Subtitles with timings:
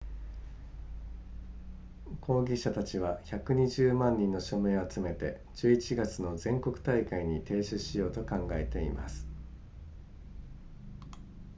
[2.21, 9.27] 抗議者たちは120万人の署名を集めて11月の全国大会に提出しようと考えています